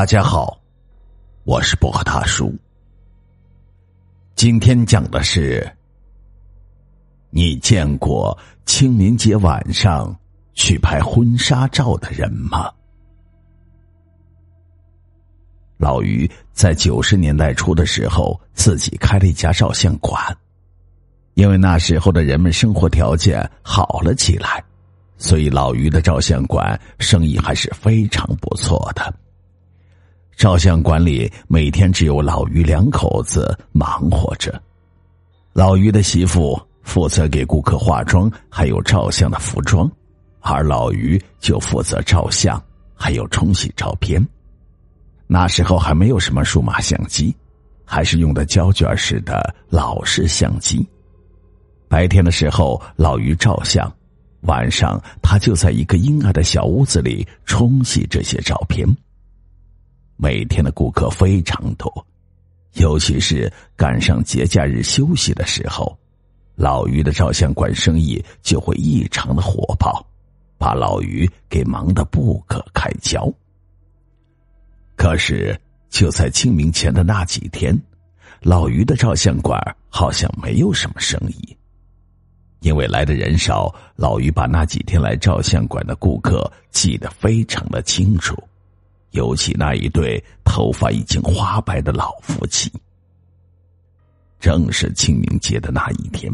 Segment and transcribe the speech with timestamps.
[0.00, 0.58] 大家好，
[1.44, 2.54] 我是薄荷大叔。
[4.34, 5.70] 今天讲的是，
[7.28, 8.34] 你见过
[8.64, 10.18] 清明节晚上
[10.54, 12.72] 去拍婚纱照的人吗？
[15.76, 20.34] 老于在九十年代初的时候，自己开了一家照相馆，
[21.34, 24.64] 因为那时候的人们生活条件好了起来，
[25.18, 29.14] 所以老于的照相馆生意还是非常不错的。
[30.40, 34.58] 照相馆里每天只有老于两口子忙活着，
[35.52, 39.86] 老于的媳妇负责给顾客化妆，还有照相的服装，
[40.40, 42.58] 而老于就负责照相，
[42.94, 44.26] 还有冲洗照片。
[45.26, 47.36] 那时候还没有什么数码相机，
[47.84, 50.88] 还是用的胶卷式的老式相机。
[51.86, 53.94] 白天的时候，老于照相，
[54.44, 58.88] 晚上他就在一个阴暗的小屋子里冲洗这些照片。
[60.22, 62.06] 每天的顾客非常多，
[62.74, 65.98] 尤其是赶上节假日休息的时候，
[66.56, 70.06] 老于的照相馆生意就会异常的火爆，
[70.58, 73.32] 把老于给忙得不可开交。
[74.94, 77.74] 可是就在清明前的那几天，
[78.42, 81.56] 老于的照相馆好像没有什么生意，
[82.60, 88.36] 因为来的人少，老于把那几天来照相馆的顾客记得非常的清楚。
[89.10, 92.72] 尤其那一对头发已经花白的老夫妻，
[94.38, 96.32] 正是清明节的那一天，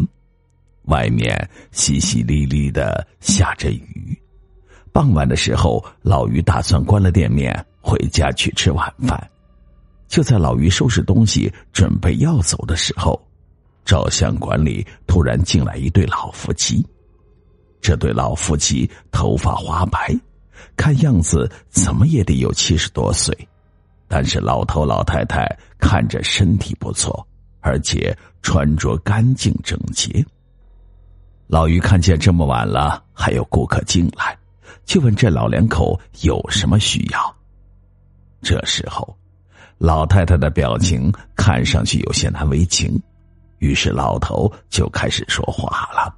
[0.84, 1.36] 外面
[1.72, 4.18] 淅淅沥沥的下着雨。
[4.92, 9.30] 傍晚的时候，老于打算关了店面回家去吃晚饭。
[10.08, 13.20] 就在老于收拾东西准备要走的时候，
[13.84, 16.86] 照相馆里突然进来一对老夫妻。
[17.80, 20.14] 这对老夫妻头发花白。
[20.76, 23.36] 看样子怎么也得有七十多岁，
[24.08, 25.46] 但是老头老太太
[25.78, 27.26] 看着身体不错，
[27.60, 30.24] 而且穿着干净整洁。
[31.46, 34.36] 老于看见这么晚了还有顾客进来，
[34.84, 37.36] 就问这老两口有什么需要。
[38.42, 39.16] 这时候，
[39.78, 43.00] 老太太的表情看上去有些难为情，
[43.58, 46.14] 于是老头就开始说话了：“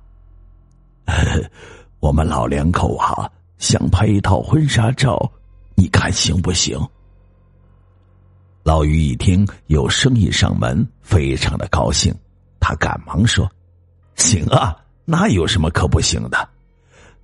[2.01, 5.31] 我们老两口啊。”想拍一套婚纱照，
[5.75, 6.79] 你看行不行？
[8.63, 12.15] 老于一听有生意上门，非常的高兴，
[12.61, 13.51] 他赶忙说
[14.17, 16.49] ：“行啊，那有什么可不行的？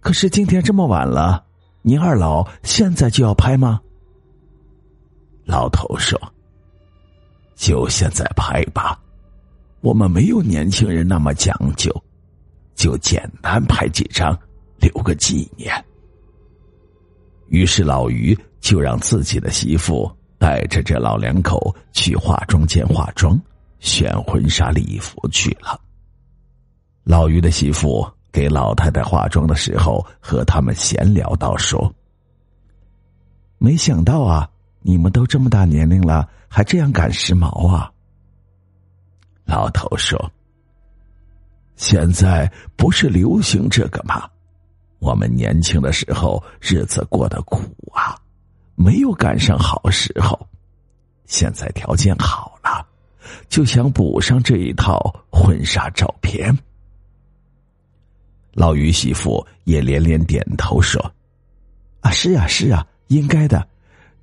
[0.00, 1.44] 可是今天这么晚了，
[1.82, 3.80] 您二老现在就要拍吗？”
[5.44, 6.20] 老头说
[7.54, 8.98] ：“就现在拍吧，
[9.82, 11.94] 我们没有年轻人那么讲究，
[12.74, 14.36] 就简单拍几张，
[14.78, 15.72] 留个纪念。”
[17.48, 23.40] 于是老于就让自己的媳妇带着这老两口去化妆间化妆，
[23.78, 25.80] 选婚纱礼服去了。
[27.02, 31.94] 老于的媳妇给老太太化妆的时候，和他们闲聊到说
[33.58, 34.48] ：“没想到啊，
[34.80, 37.90] 你们都这么大年龄了，还这样赶时髦啊。”
[39.44, 40.32] 老头说
[41.76, 44.28] ：“现在不是流行这个吗？”
[45.04, 47.60] 我们年轻的时候日子过得苦
[47.92, 48.16] 啊，
[48.74, 50.48] 没有赶上好时候。
[51.26, 52.86] 现在条件好了，
[53.50, 56.56] 就想补上这一套婚纱照片。
[58.52, 60.98] 老于媳妇也连连点头说
[62.00, 63.66] ：“啊，是啊，是啊，应该的。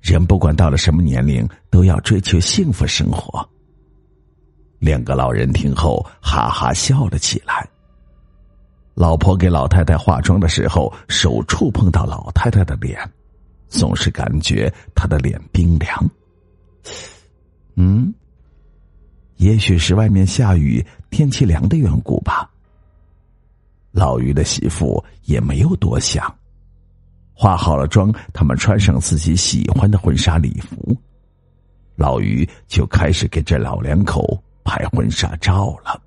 [0.00, 3.48] 人不管到了什么年龄，都要追求幸福生活。”
[4.80, 7.68] 两个老人听后哈哈笑了起来。
[8.94, 13.00] 老婆给老太太化妆的时候，手触碰到老太太的脸，
[13.68, 16.10] 总是感觉她的脸冰凉。
[17.74, 18.12] 嗯，
[19.36, 22.50] 也许是外面下雨，天气凉的缘故吧。
[23.92, 26.32] 老于的媳妇也没有多想，
[27.32, 30.94] 化好了妆，他们穿上自己喜欢的婚纱礼服，
[31.96, 35.98] 老于就开始给这老两口拍婚纱照了。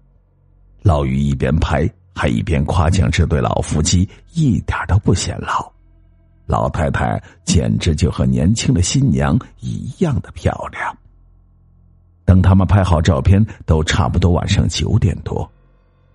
[0.84, 1.92] 老于一边拍。
[2.16, 5.70] 还一边夸奖这对老夫妻一点都不显老，
[6.46, 10.98] 老太太简直就和年轻的新娘一样的漂亮。
[12.24, 15.48] 等他们拍好照片，都差不多晚上九点多，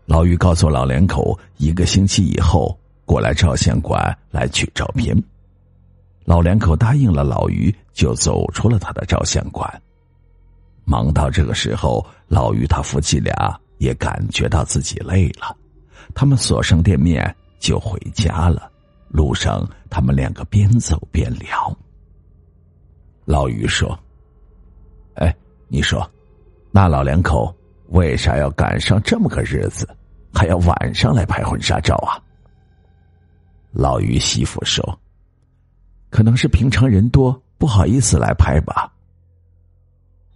[0.07, 5.15] 老于告诉老两口，一个星期以后过来照相馆来取照片。
[6.25, 9.71] 老两口答应了老于，就走出了他的照相馆。
[10.85, 15.57] 忙到这个时候，老于他夫妻俩也感觉到自己累了。
[16.15, 18.71] 他们锁上店面就回家了。
[19.09, 21.77] 路上，他们两个边走边聊。
[23.25, 23.99] 老于说
[25.15, 25.35] ：“哎，
[25.69, 26.09] 你说，
[26.71, 27.53] 那老两口
[27.89, 29.89] 为啥要赶上这么个日子，
[30.33, 32.23] 还要晚上来拍婚纱照啊？”
[33.73, 35.01] 老于媳妇说
[36.11, 38.93] ：“可能是平常人多，不好意思来拍吧。”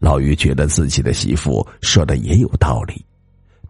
[0.00, 3.04] 老于觉得自己的媳妇说的也有道理，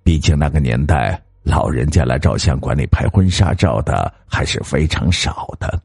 [0.02, 5.80] 毕竟那个年代老人家来照相馆里拍婚纱照的还是非常少的。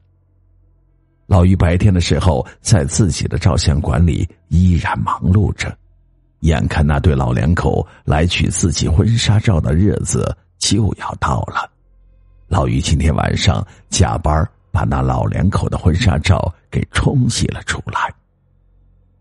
[1.26, 5.72] 老于白天的时候在自己的照相馆里依然忙碌着，
[6.40, 11.70] 眼看那对老两口来取自己婚纱照的日子就要到了。
[12.48, 18.12] 老于今天晚上加班，把那老两口的婚纱照给冲洗了出来。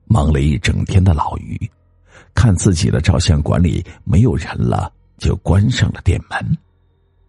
[0.05, 1.69] 忙了一整天的老于，
[2.33, 6.57] 看自己的照相馆里没有人了，就关上了店门。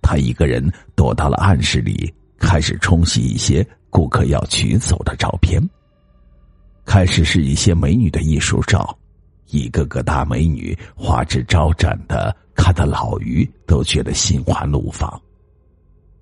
[0.00, 0.66] 他一个人
[0.96, 5.60] 躲到了暗室里，开始冲洗一些顾客要取走的照片。
[6.86, 8.98] 开始是一些美女的艺术照，
[9.50, 15.20] 一个个大美女花枝招展的，看得老于都觉得心花怒放。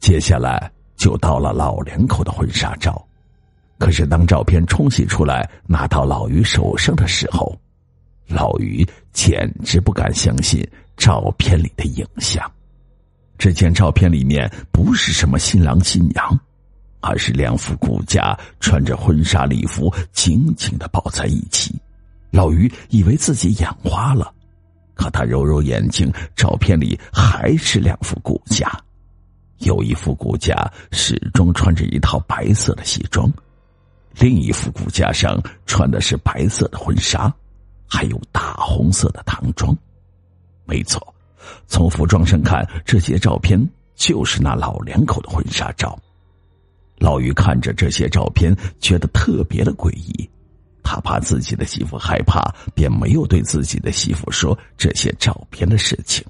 [0.01, 3.03] 接下来就到了老两口的婚纱照，
[3.79, 7.57] 可是当照片冲洗出来拿到老于手上的时候，
[8.27, 10.69] 老于简直不敢相信
[10.99, 12.45] 照片里的影像。
[13.39, 16.39] 只见照片里面不是什么新郎新娘，
[17.01, 21.75] 而是两副骨架穿着婚纱礼服紧紧的抱在一起。
[22.31, 24.35] 老于以为自己眼花了，
[24.95, 28.71] 可他揉揉眼睛，照片里还是两副骨架。
[29.59, 33.33] 有一副骨架始终穿着一套白色的西装，
[34.19, 37.33] 另一副骨架上穿的是白色的婚纱，
[37.87, 39.77] 还有大红色的唐装。
[40.69, 41.15] 没错，
[41.67, 43.59] 从服装上看，这些照片
[43.97, 45.99] 就是那老两口的婚纱照。
[46.99, 50.29] 老于看着这些照片，觉得特别的诡异，
[50.83, 56.23] 他怕自己的媳妇害怕，便没有对自己的媳妇说这些照片的事情。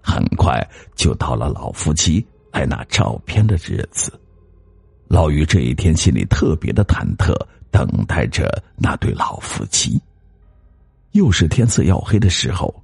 [0.00, 0.60] 很快
[0.96, 4.12] 就到了老夫妻来拿照片的日子，
[5.06, 7.32] 老于这一天心里特别的忐忑，
[7.70, 10.00] 等待着那对老夫妻。
[11.12, 12.81] 又是天色要黑的时候，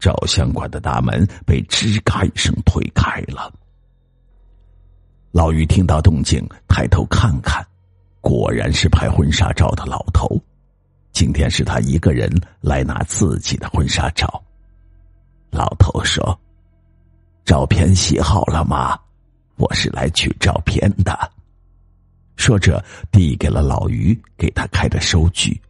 [0.00, 3.52] 照相馆的大门被吱嘎一声推开了。
[5.30, 7.64] 老于听到动静，抬头看看，
[8.20, 10.40] 果然是拍婚纱照的老头。
[11.12, 12.28] 今天是他一个人
[12.60, 14.42] 来拿自己的婚纱照。
[15.50, 16.36] 老头说。
[17.42, 18.96] 照片洗好了吗？
[19.56, 21.32] 我是来取照片的。
[22.36, 25.60] 说着，递给了老于给他开的收据。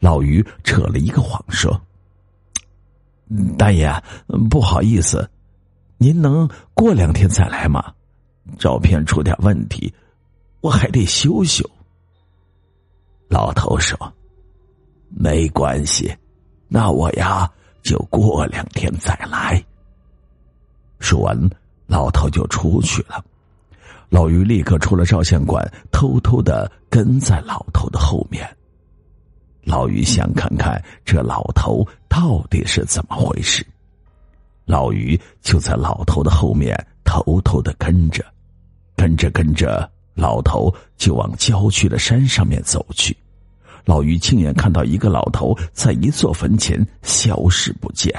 [0.00, 1.80] 老于扯了一个谎说
[3.56, 3.90] ：“大爷，
[4.50, 5.28] 不好意思，
[5.98, 7.92] 您能过两天再来吗？
[8.58, 9.92] 照片出点问题，
[10.60, 11.68] 我还得修修。”
[13.28, 13.96] 老头说
[15.08, 16.14] ：“没关系，
[16.68, 17.50] 那我呀
[17.82, 19.62] 就过两天再来。”
[21.00, 21.50] 说完，
[21.86, 23.24] 老头就出去了。
[24.08, 28.46] 老于立刻出了照相馆，偷偷的跟在老头的后面。
[29.64, 33.64] 老于想看看这老头到底是怎么回事。
[34.64, 38.24] 老于就在老头的后面偷偷的跟着，
[38.96, 43.16] 跟着跟着，老头就往郊区的山上面走去。
[43.84, 48.12] 老于亲眼看到一个老头在一座坟前消失不见。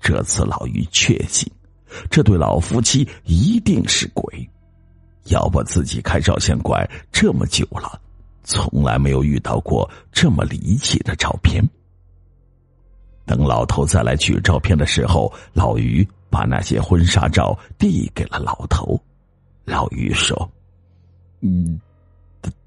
[0.00, 1.50] 这次老于确信。
[2.10, 4.50] 这对老夫妻一定是鬼，
[5.24, 7.98] 要不自己开照相馆这么久了，
[8.46, 11.62] 从来没有遇到过这么离奇的照片。
[13.26, 18.98] 等老头再来取照片的时候，老于把那些婚纱照递给了老头。
[19.64, 20.48] 老于说
[21.42, 21.80] ：“嗯，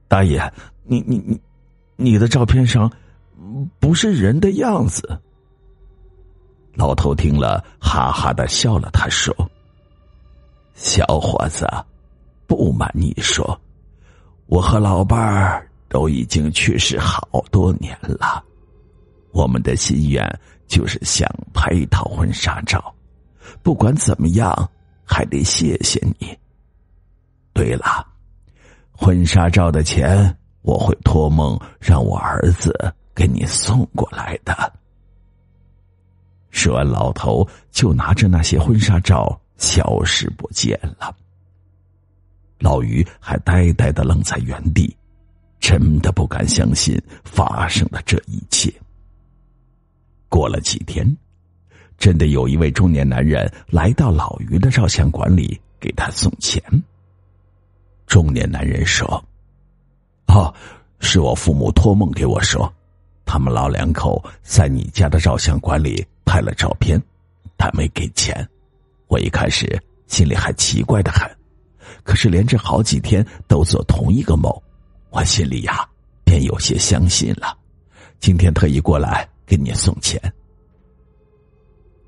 [0.09, 0.51] 大爷，
[0.83, 1.39] 你你你，
[1.95, 2.91] 你的照片上
[3.79, 5.17] 不是人的样子。”
[6.75, 8.89] 老头听了，哈哈的笑了。
[8.91, 9.33] 他说
[10.75, 11.65] ：“小伙子，
[12.47, 13.57] 不瞒你说，
[14.47, 18.43] 我和老伴儿都已经去世好多年了。
[19.31, 20.25] 我们的心愿
[20.67, 22.93] 就是想拍一套婚纱照。
[23.61, 24.69] 不管怎么样，
[25.03, 26.37] 还得谢谢你。
[27.51, 28.07] 对了，
[28.91, 34.73] 婚纱照的钱我会托梦让我儿子给你送过来的。”
[36.51, 41.15] 说完，老头就拿着那些婚纱照消失不见了。
[42.59, 44.95] 老于还呆呆的愣在原地，
[45.59, 48.73] 真的不敢相信发生的这一切。
[50.27, 51.05] 过了几天，
[51.97, 56.61] 真的有一位中年男人来到老于的照相馆里给他送钱。
[58.05, 59.23] 中年男人说
[60.27, 60.53] ：“哦，
[60.99, 62.71] 是我父母托梦给我说，
[63.25, 67.01] 他们老两口在你家的照相馆里拍了照片，
[67.57, 68.47] 但没给钱。
[69.07, 71.29] 我一开始心里还奇怪的很，
[72.03, 74.51] 可是连着好几天都做同一个梦，
[75.09, 75.87] 我心里呀
[76.23, 77.57] 便有些相信了。
[78.19, 80.21] 今天特意过来给你送钱。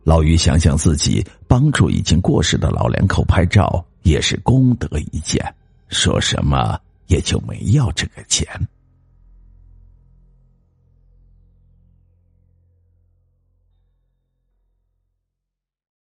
[0.04, 5.44] 老于想想自己帮助已经过世的老两口拍照，也是功德一件，
[5.90, 8.48] 说什么也就没要这个钱。